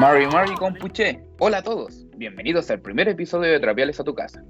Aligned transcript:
Mari 0.00 0.26
Mari 0.28 0.54
Compuche, 0.54 1.20
hola 1.40 1.58
a 1.58 1.62
todos, 1.62 2.06
bienvenidos 2.16 2.70
al 2.70 2.80
primer 2.80 3.06
episodio 3.06 3.52
de 3.52 3.60
Trapiales 3.60 4.00
a 4.00 4.04
tu 4.04 4.14
casa. 4.14 4.42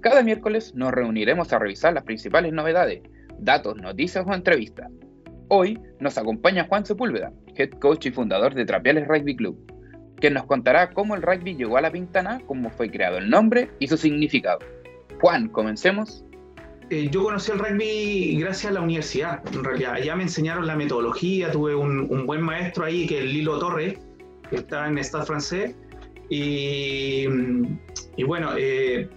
Cada 0.00 0.22
miércoles 0.22 0.76
nos 0.76 0.92
reuniremos 0.92 1.52
a 1.52 1.58
revisar 1.58 1.92
las 1.92 2.04
principales 2.04 2.52
novedades, 2.52 3.02
datos, 3.40 3.74
noticias 3.78 4.24
o 4.24 4.32
entrevistas. 4.32 4.88
Hoy 5.48 5.76
nos 5.98 6.18
acompaña 6.18 6.68
Juan 6.68 6.86
Sepúlveda, 6.86 7.32
head 7.56 7.70
coach 7.80 8.06
y 8.06 8.12
fundador 8.12 8.54
de 8.54 8.64
Trapiales 8.64 9.08
Rugby 9.08 9.34
Club, 9.34 9.58
quien 10.20 10.34
nos 10.34 10.44
contará 10.44 10.90
cómo 10.90 11.16
el 11.16 11.22
rugby 11.22 11.56
llegó 11.56 11.78
a 11.78 11.80
la 11.80 11.90
Pintana, 11.90 12.40
cómo 12.46 12.70
fue 12.70 12.88
creado 12.88 13.18
el 13.18 13.28
nombre 13.28 13.70
y 13.80 13.88
su 13.88 13.96
significado. 13.96 14.60
Juan, 15.20 15.48
comencemos. 15.48 16.24
Eh, 16.90 17.08
yo 17.10 17.24
conocí 17.24 17.50
el 17.50 17.58
rugby 17.58 18.36
gracias 18.38 18.70
a 18.70 18.74
la 18.74 18.82
universidad, 18.82 19.42
en 19.52 19.64
realidad. 19.64 19.94
Allá 19.94 20.14
me 20.14 20.22
enseñaron 20.22 20.64
la 20.64 20.76
metodología, 20.76 21.50
tuve 21.50 21.74
un, 21.74 22.24
buen 22.24 22.40
maestro 22.40 22.84
ahí, 22.84 23.08
que 23.08 23.18
es 23.18 23.24
Lilo 23.24 23.58
Torres, 23.58 23.98
que 24.50 24.56
está 24.56 24.86
en 24.88 24.98
Estado 24.98 25.26
francés. 25.26 25.74
Y, 26.28 27.26
y 28.16 28.24
bueno, 28.24 28.52
eh, 28.56 29.08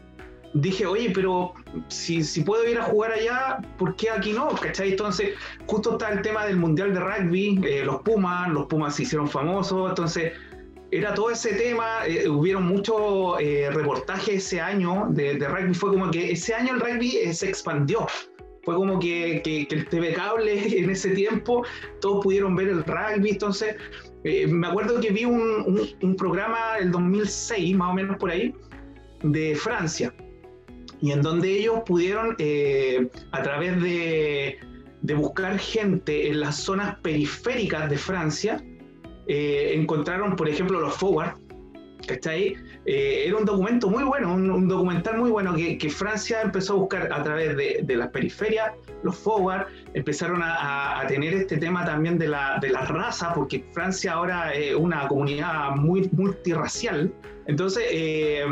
dije, 0.54 0.86
oye, 0.86 1.12
pero 1.14 1.54
si, 1.88 2.24
si, 2.24 2.42
puedo 2.42 2.68
ir 2.68 2.78
a 2.78 2.84
jugar 2.84 3.14
allá, 3.14 3.60
¿por 3.78 3.96
qué 3.96 4.10
aquí 4.10 4.34
no? 4.34 4.50
¿Cachai? 4.50 4.92
Entonces, 4.92 5.34
justo 5.66 5.94
está 5.94 6.10
el 6.10 6.22
tema 6.22 6.46
del 6.46 6.58
Mundial 6.58 6.94
de 6.94 7.00
Rugby, 7.00 7.62
eh, 7.66 7.86
los 7.86 8.02
Pumas, 8.02 8.50
los 8.50 8.66
Pumas 8.68 8.96
se 8.96 9.04
hicieron 9.04 9.30
famosos, 9.30 9.90
entonces 9.90 10.34
era 10.92 11.14
todo 11.14 11.30
ese 11.30 11.54
tema, 11.54 12.06
eh, 12.08 12.28
hubieron 12.30 12.68
muchos 12.68 13.40
eh, 13.40 13.70
reportajes 13.72 14.46
ese 14.46 14.62
año 14.62 15.08
de, 15.10 15.38
rugby, 15.48 15.74
fue 15.74 15.92
como 15.92 16.12
que 16.12 16.32
ese 16.32 16.54
año 16.54 16.74
el 16.74 16.80
rugby 16.80 17.18
eh, 17.18 17.34
se 17.34 17.50
expandió, 17.50 18.08
fue 18.66 18.76
como 18.76 19.00
que, 19.00 19.42
el 19.70 19.90
TV 19.90 20.14
Cable 20.14 20.80
en 20.80 20.90
ese 20.90 21.12
tiempo, 21.12 21.64
todos 22.02 22.24
pudieron 22.24 22.56
ver 22.56 22.70
el 22.70 22.84
rugby, 22.84 23.32
entonces 23.32 23.76
me 24.24 24.68
acuerdo 24.68 25.00
que 25.00 25.12
vi 25.12 25.24
un, 25.24 25.88
un, 26.02 26.16
programa 26.16 26.78
el 26.80 26.92
2006, 26.92 27.76
más 27.76 27.92
o 27.92 27.94
menos 27.94 28.18
por 28.18 28.32
ahí, 28.32 28.56
de 29.22 29.56
Francia, 29.56 30.12
y 31.00 31.12
en 31.12 31.22
donde 31.22 31.60
ellos 31.60 31.82
pudieron, 31.86 32.36
a 33.32 33.44
través 33.44 33.80
de, 33.84 34.58
de 35.06 35.14
buscar 35.14 35.60
gente 35.60 36.28
en 36.30 36.40
las 36.40 36.56
zonas 36.56 36.96
periféricas 37.04 37.88
de 37.90 37.98
Francia, 37.98 38.64
eh, 39.28 39.74
encontraron, 39.76 40.36
por 40.36 40.50
ejemplo, 40.50 40.80
los 40.80 40.96
forward, 40.96 41.36
¿cachai? 42.06 42.56
Eh, 42.86 43.24
era 43.28 43.38
un 43.38 43.46
documento 43.46 43.90
muy 43.90 44.04
bueno, 44.04 44.34
un, 44.34 44.68
documental 44.68 45.18
muy 45.18 45.32
bueno 45.32 45.56
que, 45.56 45.90
Francia 45.90 46.42
empezó 46.42 46.74
a 46.74 46.76
buscar 46.78 47.14
a 47.14 47.24
través 47.24 47.56
de, 47.56 47.82
de 47.84 47.96
las 47.96 48.10
periferias, 48.10 48.72
los 49.04 49.16
forward, 49.18 49.68
empezaron 49.94 50.42
a, 50.44 51.04
tener 51.08 51.34
este 51.34 51.58
tema 51.58 51.86
también 51.86 52.18
de 52.18 52.28
la, 52.28 52.58
de 52.60 52.70
la 52.70 52.86
raza, 52.86 53.34
porque 53.34 53.64
Francia 53.74 54.14
ahora 54.14 54.54
es 54.54 54.76
una 54.76 55.08
comunidad 55.08 55.72
muy 55.76 56.10
multirracial. 56.14 57.14
Entonces, 57.48 57.84
eh, 57.92 58.44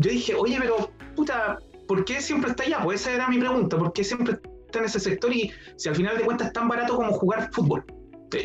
yo 0.00 0.10
dije, 0.10 0.34
oye, 0.34 0.58
pero 0.60 0.90
puta, 1.14 1.58
¿por 1.86 2.04
qué 2.04 2.20
siempre 2.20 2.50
está 2.50 2.64
allá? 2.64 2.80
Pues 2.82 3.02
esa 3.02 3.12
era 3.12 3.28
mi 3.28 3.38
pregunta, 3.38 3.78
¿por 3.78 3.92
qué 3.92 4.02
siempre 4.02 4.34
está 4.66 4.80
en 4.80 4.84
ese 4.84 5.00
sector 5.00 5.32
y 5.32 5.52
si 5.76 5.88
al 5.88 5.94
final 5.94 6.18
de 6.18 6.24
cuentas 6.24 6.48
es 6.48 6.52
tan 6.52 6.68
barato 6.68 6.96
como 6.96 7.12
jugar 7.12 7.50
fútbol? 7.52 7.84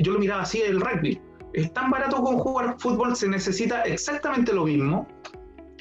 Yo 0.02 0.14
lo 0.14 0.20
miraba 0.20 0.44
así, 0.44 0.62
el 0.62 0.80
rugby 0.80 1.20
es 1.54 1.74
tan 1.74 1.90
barato 1.90 2.18
como 2.18 2.40
jugar 2.40 2.76
fútbol, 2.80 3.16
se 3.16 3.28
necesita 3.28 3.84
exactamente 3.84 4.54
lo 4.54 4.66
mismo. 4.66 5.08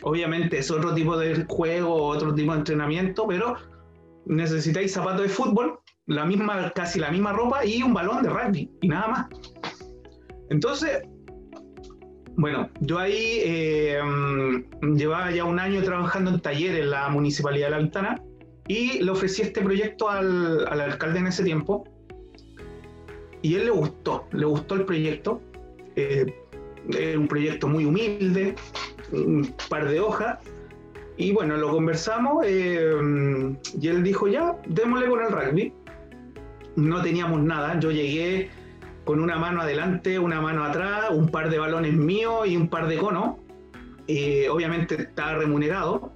Obviamente 0.02 0.58
es 0.58 0.70
otro 0.70 0.94
tipo 0.94 1.16
de 1.16 1.44
juego, 1.48 1.94
otro 1.94 2.34
tipo 2.34 2.52
de 2.52 2.58
entrenamiento, 2.58 3.26
pero 3.26 3.56
necesitáis 4.26 4.92
zapatos 4.92 5.22
de 5.22 5.28
fútbol, 5.28 5.78
la 6.06 6.24
misma, 6.24 6.70
casi 6.74 6.98
la 6.98 7.10
misma 7.10 7.32
ropa 7.32 7.64
y 7.64 7.82
un 7.82 7.94
balón 7.94 8.22
de 8.22 8.30
rugby 8.30 8.70
y 8.80 8.88
nada 8.88 9.08
más. 9.08 9.26
Entonces, 10.48 11.02
bueno, 12.36 12.70
yo 12.80 12.98
ahí 12.98 13.40
eh, 13.44 14.00
llevaba 14.96 15.30
ya 15.30 15.44
un 15.44 15.58
año 15.58 15.82
trabajando 15.82 16.30
en 16.30 16.40
taller 16.40 16.76
en 16.76 16.90
la 16.90 17.08
Municipalidad 17.10 17.66
de 17.66 17.70
La 17.70 17.78
Ventana 17.78 18.22
y 18.66 19.02
le 19.02 19.10
ofrecí 19.10 19.42
este 19.42 19.60
proyecto 19.60 20.08
al, 20.08 20.66
al 20.66 20.80
alcalde 20.80 21.18
en 21.18 21.26
ese 21.26 21.44
tiempo 21.44 21.84
y 23.42 23.54
él 23.54 23.66
le 23.66 23.70
gustó, 23.70 24.26
le 24.32 24.46
gustó 24.46 24.74
el 24.74 24.84
proyecto 24.84 25.40
eh, 25.96 27.16
un 27.16 27.28
proyecto 27.28 27.68
muy 27.68 27.84
humilde, 27.84 28.54
un 29.12 29.54
par 29.68 29.88
de 29.88 30.00
hojas. 30.00 30.38
Y 31.16 31.32
bueno, 31.32 31.56
lo 31.56 31.70
conversamos 31.70 32.44
eh, 32.46 32.90
y 33.78 33.88
él 33.88 34.02
dijo, 34.02 34.28
ya, 34.28 34.56
démosle 34.66 35.08
con 35.08 35.22
el 35.22 35.30
rugby. 35.30 35.72
No 36.76 37.02
teníamos 37.02 37.42
nada, 37.42 37.78
yo 37.78 37.90
llegué 37.90 38.48
con 39.04 39.20
una 39.20 39.36
mano 39.36 39.60
adelante, 39.60 40.18
una 40.18 40.40
mano 40.40 40.64
atrás, 40.64 41.10
un 41.10 41.28
par 41.28 41.50
de 41.50 41.58
balones 41.58 41.92
míos 41.92 42.46
y 42.46 42.56
un 42.56 42.68
par 42.68 42.86
de 42.88 42.96
conos. 42.96 43.36
Eh, 44.06 44.48
obviamente 44.48 44.94
estaba 44.94 45.34
remunerado. 45.34 46.12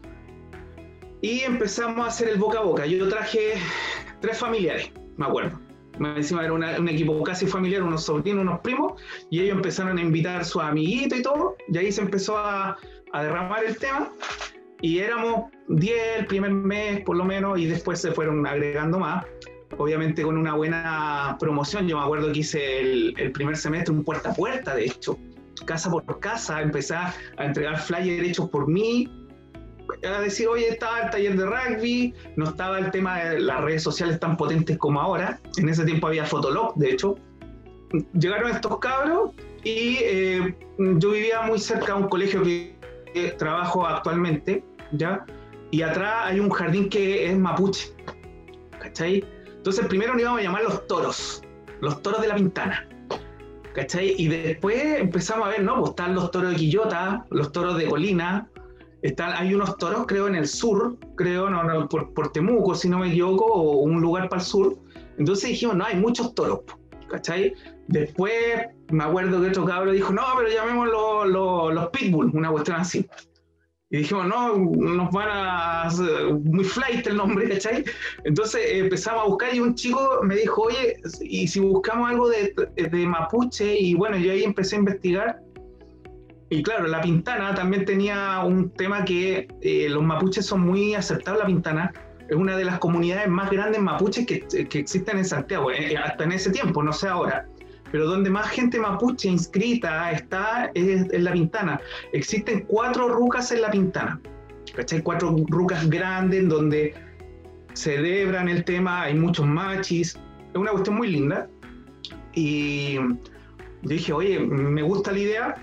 Y 1.21 1.41
empezamos 1.41 2.05
a 2.05 2.09
hacer 2.09 2.29
el 2.29 2.39
boca 2.39 2.59
a 2.59 2.63
boca. 2.63 2.87
Yo 2.87 3.09
traje 3.09 3.55
tres 4.21 4.39
familiares, 4.39 4.91
me 5.17 5.27
acuerdo 5.27 5.59
encima 6.01 6.45
era 6.45 6.53
un 6.53 6.89
equipo 6.89 7.23
casi 7.23 7.47
familiar, 7.47 7.83
unos 7.83 8.05
sobrinos, 8.05 8.43
unos 8.43 8.61
primos, 8.61 9.01
y 9.31 9.41
ellos 9.41 9.57
empezaron 9.57 9.99
a 9.99 10.01
invitar 10.01 10.41
a 10.41 10.45
sus 10.45 10.63
amiguitos 10.63 11.19
y 11.19 11.23
todo, 11.23 11.57
y 11.69 11.79
ahí 11.79 11.93
se 11.93 12.03
empezó 12.03 12.37
a, 12.39 12.77
derramar 13.13 13.65
el 13.65 13.77
tema, 13.77 14.11
y 14.81 14.99
éramos 14.99 15.53
10 15.69 15.97
el 16.19 16.27
primer 16.27 16.51
mes 16.51 17.01
por 17.05 17.17
lo 17.17 17.25
menos, 17.25 17.59
y 17.59 17.67
después 17.67 18.01
se 18.01 18.11
fueron 18.11 18.45
agregando 18.47 18.99
más, 18.99 19.25
obviamente 19.79 20.23
con 20.23 20.37
una 20.37 20.55
buena 20.55 21.37
promoción, 21.39 21.87
yo 21.87 21.99
me 21.99 22.05
acuerdo 22.05 22.33
que 22.33 22.41
hice 22.41 22.81
el, 22.81 23.15
el 23.17 23.31
primer 23.31 23.57
semestre 23.57 23.95
un 23.95 24.03
puerta 24.03 24.31
a 24.31 24.35
puerta, 24.35 24.75
de 24.75 24.87
hecho, 24.87 25.17
casa 25.65 25.91
por 25.91 26.19
casa, 26.19 26.61
empecé 26.61 26.95
a 26.97 27.15
entregar 27.39 27.79
flyers 27.81 28.29
hechos 28.29 28.51
por 28.51 28.69
mí, 28.69 29.09
a 30.03 30.21
decir, 30.21 30.49
oye, 30.49 30.69
estaba 30.69 31.01
el 31.01 31.11
taller 31.11 31.37
de 31.37 31.47
rugby, 31.47 32.15
no 32.37 32.47
estaba 32.47 32.79
el 32.79 32.91
tema 32.91 33.19
de 33.19 33.41
las 33.41 33.61
redes 33.63 33.83
sociales 33.83 34.19
tan 34.21 34.37
potentes 34.37 34.79
como 34.79 35.01
ahora. 35.01 35.41
En 35.57 35.69
ese 35.69 35.85
tiempo 35.85 36.07
había 36.07 36.25
Fotolog, 36.25 36.75
de 36.77 36.91
hecho. 36.91 37.17
Llegaron 38.13 38.51
estos 38.51 38.79
cabros 38.79 39.31
y 39.63 39.99
eh, 40.03 40.55
yo 40.79 41.11
vivía 41.11 41.43
muy 41.43 41.59
cerca 41.59 41.95
de 41.95 42.03
un 42.03 42.09
colegio 42.09 42.43
que, 42.43 42.75
trabajo 43.39 43.87
actualmente, 43.87 44.65
¿ya? 44.91 45.25
Y 45.71 45.83
atrás 45.83 46.25
hay 46.25 46.41
un 46.41 46.51
jardín 46.51 46.89
que 46.89 47.31
es 47.31 47.39
mapuche, 47.39 47.95
¿cachai? 48.81 49.25
Entonces 49.57 49.87
primero 49.87 50.15
nos 50.15 50.23
íbamos 50.23 50.41
a 50.41 50.43
llamar 50.43 50.65
los 50.65 50.87
toros, 50.89 51.43
los 51.81 52.03
toros 52.03 52.21
de 52.21 52.29
la 52.29 52.35
pintana. 52.35 52.89
¿Cachai? 53.73 54.15
Y 54.19 54.29
después 54.29 55.01
empezamos 55.01 55.47
a 55.47 55.51
ver, 55.51 55.63
¿no? 55.63 55.79
Pues 55.79 55.91
están 55.91 56.15
los 56.15 56.31
toros 56.31 56.51
de 56.51 56.57
Quillota, 56.57 57.25
los 57.31 57.51
toros 57.51 57.77
de 57.77 57.87
Colina, 57.87 58.49
hay 59.19 59.55
unos 59.55 59.77
toros, 59.77 60.07
creo, 60.07 60.29
en 60.29 60.35
el 60.35 60.49
sur, 60.49 60.97
creo, 61.17 61.51
no, 61.51 61.89
por, 61.89 62.33
Temuco, 62.33 62.75
si 62.75 62.89
no 62.89 62.99
me 62.99 63.09
equivoco, 63.09 63.45
o 63.45 63.79
un 63.81 64.01
lugar 64.01 64.29
para 64.29 64.41
el 64.41 64.47
sur. 64.47 64.79
Entonces 65.19 65.51
dijimos, 65.51 65.77
no, 65.77 65.85
hay 65.85 65.97
muchos 65.97 66.35
toros, 66.35 66.61
¿cachai? 67.09 67.55
Después 67.89 68.33
me 68.91 69.05
acuerdo 69.05 69.41
que 69.41 69.49
otro 69.49 69.67
cabro 69.67 69.93
dijo, 69.93 70.13
no, 70.13 70.23
pero 70.37 70.49
llamémoslo 70.49 71.71
los 71.71 71.89
pitbull, 71.91 72.31
una 72.35 72.51
cuestión 72.51 72.79
así. 72.79 73.07
Y 73.91 73.99
dijimos, 73.99 74.27
no, 74.27 74.57
nos 74.57 75.13
van 75.13 75.29
a 75.31 75.89
muy 76.43 76.65
flight 76.65 77.07
el 77.07 77.19
nombre, 77.19 77.49
¿cachai? 77.49 77.85
Entonces 78.25 78.61
empezamos 78.73 79.23
a 79.23 79.27
buscar 79.27 79.55
y 79.55 79.61
un 79.61 79.75
chico 79.75 80.21
me 80.23 80.37
dijo, 80.37 80.63
oye, 80.63 80.97
¿y 81.21 81.47
si 81.47 81.61
buscamos 81.61 82.11
algo 82.11 82.29
de, 82.29 82.55
de 82.75 83.07
mapuche? 83.07 83.79
Y 83.79 83.95
bueno, 83.95 84.17
yo 84.17 84.33
ahí 84.33 84.45
empecé 84.45 84.77
a 84.77 84.79
investigar 84.81 85.44
y 86.55 86.63
claro, 86.63 86.87
la 86.87 87.01
Pintana 87.01 87.53
también 87.53 87.85
tenía 87.85 88.41
un 88.45 88.71
tema 88.71 89.05
que 89.05 89.49
eh, 89.61 89.89
los 89.89 90.05
mapuches 90.05 90.47
son 90.47 90.61
muy 90.61 90.95
aceptados, 90.95 91.41
la 91.41 91.47
Pintana 91.47 91.93
es 92.29 92.37
una 92.37 92.57
de 92.57 92.65
las 92.65 92.79
comunidades 92.79 93.29
más 93.29 93.51
grandes 93.51 93.81
mapuches 93.81 94.25
que, 94.25 94.47
que 94.47 94.79
existen 94.79 95.19
en 95.19 95.25
Santiago, 95.25 95.73
eh, 95.73 95.97
hasta 95.97 96.23
en 96.23 96.31
ese 96.31 96.51
tiempo, 96.51 96.81
no 96.81 96.93
sé 96.93 97.09
ahora. 97.09 97.49
Pero 97.91 98.07
donde 98.07 98.31
más 98.31 98.49
gente 98.51 98.79
mapuche 98.79 99.29
inscrita 99.29 100.13
está 100.13 100.71
es 100.75 101.13
en 101.13 101.25
la 101.25 101.33
Pintana. 101.33 101.81
Existen 102.13 102.65
cuatro 102.69 103.09
rucas 103.09 103.51
en 103.51 103.63
la 103.63 103.71
Pintana. 103.73 104.21
¿Cachai? 104.77 105.03
Cuatro 105.03 105.37
rucas 105.49 105.89
grandes 105.91 106.49
donde 106.49 106.95
celebran 107.73 108.49
el 108.49 108.65
tema, 108.65 109.03
hay 109.03 109.15
muchos 109.15 109.45
machis. 109.45 110.17
Es 110.53 110.57
una 110.57 110.71
cuestión 110.71 110.97
muy 110.97 111.09
linda. 111.09 111.49
Y 112.33 112.99
dije, 113.83 114.13
oye, 114.13 114.39
me 114.39 114.83
gusta 114.83 115.11
la 115.11 115.19
idea, 115.19 115.55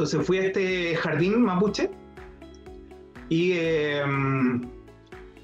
entonces 0.00 0.26
fui 0.26 0.38
a 0.38 0.46
este 0.46 0.96
jardín 0.96 1.42
mapuche 1.42 1.90
y 3.28 3.52
em, 3.52 4.62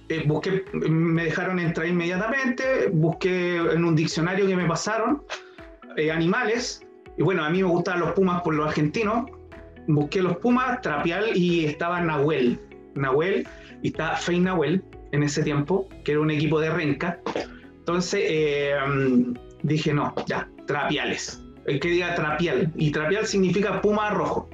eh, 0.09 0.25
busqué, 0.27 0.65
me 0.73 1.25
dejaron 1.25 1.59
entrar 1.59 1.87
inmediatamente, 1.87 2.89
busqué 2.91 3.57
en 3.57 3.85
un 3.85 3.95
diccionario 3.95 4.47
que 4.47 4.57
me 4.57 4.65
pasaron 4.65 5.23
eh, 5.99 6.11
animales, 6.11 6.81
y 7.19 7.23
bueno, 7.23 7.45
a 7.45 7.51
mí 7.51 7.63
me 7.63 7.69
gustaban 7.69 8.01
los 8.01 8.13
pumas 8.13 8.41
por 8.41 8.55
los 8.55 8.67
argentinos, 8.67 9.31
busqué 9.89 10.23
los 10.23 10.39
pumas, 10.39 10.81
trapial 10.81 11.37
y 11.37 11.67
estaba 11.67 12.01
Nahuel, 12.01 12.59
Nahuel, 12.95 13.47
y 13.83 13.89
estaba 13.89 14.17
Fey 14.17 14.41
Nahuel 14.41 14.83
en 15.13 15.23
ese 15.23 15.43
tiempo, 15.43 15.87
que 16.03 16.13
era 16.13 16.21
un 16.23 16.31
equipo 16.31 16.61
de 16.61 16.71
renca. 16.71 17.21
Entonces 17.81 18.25
em, 18.27 19.35
dije, 19.63 19.93
no, 19.93 20.15
ya, 20.27 20.49
trapiales 20.67 21.46
eh, 21.67 21.81
que 21.81 21.89
diga 21.89 22.15
trapial, 22.15 22.73
y 22.77 22.91
trapial 22.91 23.27
significa 23.27 23.81
puma 23.81 24.11
rojo. 24.11 24.49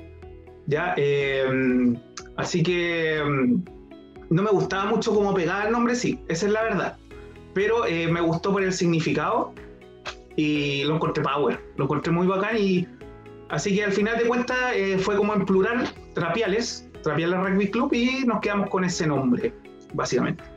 ¿ya? 0.66 0.94
Eh, 0.96 1.94
así 2.36 2.62
que 2.62 3.22
mm, 3.24 4.34
no 4.34 4.42
me 4.42 4.50
gustaba 4.50 4.86
mucho 4.86 5.14
cómo 5.14 5.34
pegaba 5.34 5.64
el 5.64 5.72
nombre, 5.72 5.94
sí, 5.94 6.20
esa 6.28 6.46
es 6.46 6.52
la 6.52 6.62
verdad. 6.62 6.96
Pero 7.54 7.86
eh, 7.86 8.08
me 8.08 8.20
gustó 8.20 8.52
por 8.52 8.62
el 8.62 8.72
significado 8.72 9.52
y 10.36 10.84
lo 10.84 10.94
encontré 10.94 11.22
power, 11.22 11.60
lo 11.76 11.84
encontré 11.84 12.12
muy 12.12 12.26
bacán 12.26 12.56
y 12.58 12.88
así 13.50 13.74
que 13.74 13.84
al 13.84 13.92
final 13.92 14.16
de 14.16 14.24
cuentas 14.24 14.74
fue 15.00 15.16
como 15.16 15.34
en 15.34 15.44
plural, 15.44 15.86
Trapiales, 16.14 16.88
Trapiales 17.02 17.38
Rugby 17.38 17.70
Club 17.70 17.92
y 17.92 18.24
nos 18.24 18.40
quedamos 18.40 18.70
con 18.70 18.84
ese 18.84 19.06
nombre, 19.06 19.52
básicamente 19.92 20.51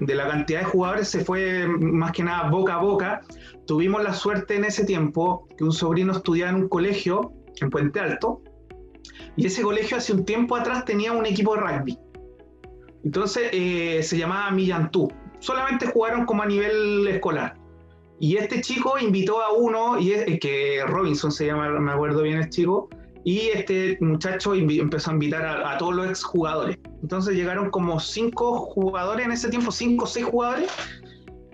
de 0.00 0.14
la 0.14 0.28
cantidad 0.28 0.60
de 0.60 0.66
jugadores 0.66 1.08
se 1.08 1.24
fue 1.24 1.66
más 1.68 2.12
que 2.12 2.24
nada 2.24 2.50
boca 2.50 2.74
a 2.74 2.78
boca. 2.78 3.20
Tuvimos 3.66 4.02
la 4.02 4.14
suerte 4.14 4.56
en 4.56 4.64
ese 4.64 4.84
tiempo 4.84 5.46
que 5.56 5.64
un 5.64 5.72
sobrino 5.72 6.12
estudiaba 6.12 6.50
en 6.50 6.56
un 6.56 6.68
colegio 6.68 7.32
en 7.60 7.70
Puente 7.70 8.00
Alto 8.00 8.42
y 9.36 9.46
ese 9.46 9.62
colegio 9.62 9.96
hace 9.96 10.12
un 10.12 10.24
tiempo 10.24 10.56
atrás 10.56 10.84
tenía 10.84 11.12
un 11.12 11.26
equipo 11.26 11.54
de 11.54 11.60
rugby. 11.60 11.98
Entonces 13.04 13.50
eh, 13.52 14.02
se 14.02 14.18
llamaba 14.18 14.50
Millantú. 14.50 15.10
Solamente 15.38 15.86
jugaron 15.86 16.26
como 16.26 16.42
a 16.42 16.46
nivel 16.46 17.06
escolar. 17.08 17.54
Y 18.18 18.36
este 18.36 18.60
chico 18.60 18.98
invitó 18.98 19.40
a 19.40 19.52
uno, 19.52 19.98
y 19.98 20.12
es, 20.12 20.38
que 20.40 20.84
Robinson 20.86 21.32
se 21.32 21.46
llama, 21.46 21.70
me 21.80 21.90
acuerdo 21.90 22.22
bien 22.22 22.36
el 22.36 22.50
chico, 22.50 22.90
y 23.24 23.50
este 23.54 23.98
muchacho 24.00 24.54
empezó 24.54 25.10
a 25.10 25.14
invitar 25.14 25.44
a, 25.44 25.76
todos 25.78 25.94
los 25.94 26.08
exjugadores. 26.08 26.78
Entonces 27.02 27.36
llegaron 27.36 27.70
como 27.70 28.00
cinco 28.00 28.60
jugadores 28.60 29.26
en 29.26 29.32
ese 29.32 29.48
tiempo, 29.50 29.70
cinco 29.70 30.04
o 30.04 30.06
seis 30.06 30.26
jugadores, 30.26 30.70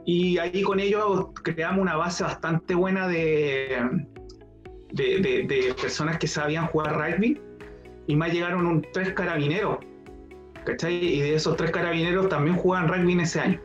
y 0.04 0.38
ahí 0.38 0.62
con 0.62 0.78
ellos 0.78 1.28
creamos 1.42 1.80
una 1.80 1.96
base 1.96 2.22
bastante 2.22 2.74
buena 2.74 3.08
de, 3.08 4.06
de, 4.92 5.74
personas 5.80 6.18
que 6.18 6.28
sabían 6.28 6.66
jugar 6.68 6.94
rugby, 6.94 7.40
y 8.06 8.14
más 8.14 8.32
llegaron 8.32 8.66
un, 8.66 8.86
tres 8.92 9.12
carabineros, 9.14 9.78
¿cachai? 10.64 10.94
Y 10.94 11.20
de 11.20 11.34
esos 11.34 11.56
tres 11.56 11.72
carabineros 11.72 12.28
también 12.28 12.56
jugaban 12.56 12.88
rugby 12.88 13.12
en 13.12 13.20
ese 13.20 13.40
año. 13.40 13.60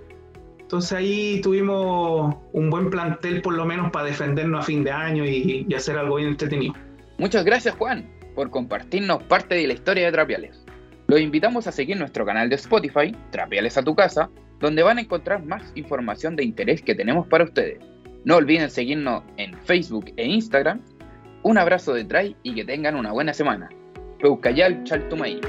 Entonces 0.59 0.94
ahí 0.94 1.42
tuvimos 1.44 2.33
un 2.53 2.69
buen 2.69 2.89
plantel 2.89 3.42
por 3.42 3.53
lo 3.53 3.65
menos 3.65 3.92
para 3.92 4.06
defendernos 4.06 4.62
a 4.62 4.63
fin 4.63 4.83
de 4.83 4.92
año 4.92 5.25
y 5.25 5.71
hacer 5.75 5.98
algo 5.98 6.15
bien 6.15 6.30
entretenido. 6.30 6.74
Muchas 7.22 7.46
gracias 7.46 7.76
Juan 7.76 8.10
por 8.34 8.50
compartirnos 8.50 9.22
parte 9.22 9.54
de 9.54 9.68
la 9.68 9.74
historia 9.74 10.08
de 10.08 10.12
Trapiales. 10.12 10.66
Los 11.06 11.22
invitamos 11.22 11.68
a 11.68 11.72
seguir 11.72 11.96
nuestro 11.98 12.26
canal 12.26 12.50
de 12.50 12.56
Spotify, 12.56 13.16
Trapiales 13.30 13.78
a 13.78 13.84
tu 13.84 13.94
casa, 13.94 14.32
donde 14.60 14.82
van 14.82 14.98
a 14.98 15.02
encontrar 15.02 15.46
más 15.46 15.72
información 15.76 16.36
de 16.36 16.44
interés 16.44 16.82
que 16.82 16.96
tenemos 16.96 17.28
para 17.28 17.44
ustedes. 17.44 17.78
No 18.26 18.38
olviden 18.38 18.72
seguirnos 18.72 19.22
en 19.38 19.54
Facebook 19.66 20.12
e 20.18 20.26
Instagram. 20.26 20.82
Un 21.44 21.60
abrazo 21.60 21.94
de 21.94 22.06
Try 22.06 22.36
y 22.42 22.56
que 22.56 22.66
tengan 22.66 22.96
una 22.96 23.12
buena 23.12 23.36
semana. 23.36 23.70
Peucayal 24.20 24.84
Chaltumay. 24.84 25.40